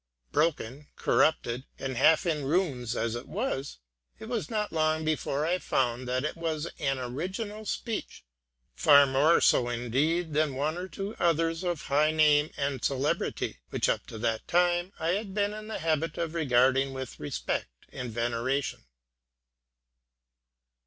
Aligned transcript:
Broken, 0.31 0.87
corrupted, 0.95 1.65
and 1.77 1.95
half 1.95 2.25
in 2.25 2.43
ruins 2.43 2.95
as 2.95 3.13
it 3.13 3.27
was, 3.27 3.77
it 4.17 4.25
was 4.25 4.49
not 4.49 4.71
long 4.73 5.05
before 5.05 5.45
I 5.45 5.59
found 5.59 6.07
that 6.07 6.23
it 6.25 6.35
was 6.35 6.65
an 6.79 6.97
original 6.97 7.65
speech; 7.65 8.23
far 8.73 9.05
more 9.05 9.39
so 9.39 9.69
indeed 9.69 10.33
than 10.33 10.55
one 10.55 10.75
or 10.75 10.87
two 10.87 11.15
others 11.19 11.63
of 11.63 11.83
high 11.83 12.09
name 12.09 12.49
and 12.57 12.83
celebrity, 12.83 13.59
which 13.69 13.87
up 13.89 14.07
to 14.07 14.17
that 14.17 14.47
time 14.47 14.91
I 14.97 15.09
had 15.09 15.35
been 15.35 15.53
in 15.53 15.67
the 15.67 15.77
habit 15.77 16.17
of 16.17 16.33
regarding 16.33 16.93
with 16.93 17.19
respect 17.19 17.67
and 17.89 18.09
veneration. 18.11 18.85